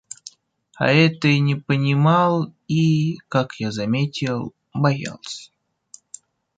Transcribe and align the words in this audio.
А 0.77 0.91
этой 0.91 1.37
не 1.37 1.53
понимал 1.53 2.51
и, 2.67 3.19
как 3.29 3.53
я 3.59 3.71
заметил, 3.71 4.51
боялся. 4.73 5.51